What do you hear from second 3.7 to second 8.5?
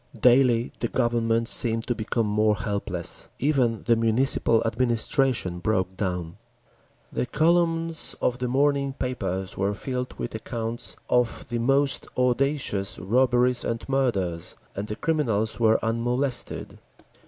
the Municipal administration broke down. The columns of the